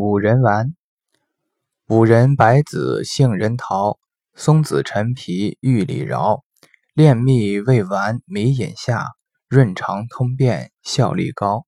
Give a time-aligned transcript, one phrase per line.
[0.00, 0.76] 五仁丸，
[1.88, 3.98] 五仁、白子、杏仁桃、
[4.32, 6.44] 松子、陈皮、玉里饶，
[6.94, 9.08] 炼蜜味丸，米饮下，
[9.48, 11.67] 润肠通便，效力高。